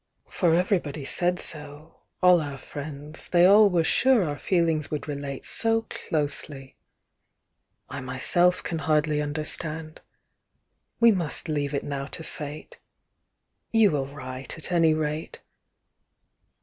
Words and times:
"For 0.29 0.55
everybody 0.55 1.05
said 1.05 1.37
so, 1.37 1.99
all 2.23 2.41
our 2.41 2.57
friends, 2.57 3.29
They 3.29 3.45
all 3.45 3.69
were 3.69 3.83
sure 3.83 4.23
our 4.23 4.39
feelings 4.39 4.89
would 4.89 5.07
relate 5.07 5.45
So 5.45 5.83
closely! 5.91 6.75
I 7.87 8.01
myself 8.01 8.63
can 8.63 8.79
hardly 8.79 9.21
understand. 9.21 10.01
We 10.99 11.11
must 11.11 11.47
leave 11.47 11.75
it 11.75 11.83
now 11.83 12.07
to 12.17 12.23
fate. 12.23 12.79
You 13.71 13.91
will 13.91 14.07
write, 14.07 14.57
at 14.57 14.71
any 14.71 14.95
rate. 14.95 15.39